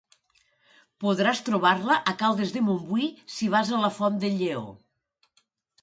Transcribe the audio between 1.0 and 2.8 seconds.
Podràs trobar-la a Caldes de